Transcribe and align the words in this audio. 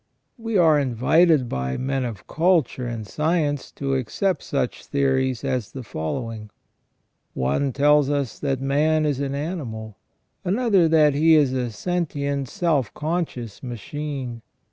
We 0.39 0.57
are 0.57 0.79
invited 0.79 1.47
by 1.47 1.77
men 1.77 2.05
of 2.05 2.25
culture 2.25 2.87
and 2.87 3.05
science 3.05 3.71
to 3.73 3.93
accept 3.93 4.41
such 4.41 4.83
theories 4.87 5.43
as 5.43 5.73
the 5.73 5.83
following:— 5.83 6.49
One 7.53 7.71
tells 7.71 8.09
us 8.09 8.39
that 8.39 8.61
man 8.61 9.05
is 9.05 9.19
an 9.19 9.35
animal; 9.35 9.99
another 10.43 10.87
that 10.87 11.13
he 11.13 11.35
is 11.35 11.53
a 11.53 11.69
sen 11.69 12.07
tient, 12.07 12.47
self 12.47 12.91
conscious 12.95 13.61
machine. 13.61 14.41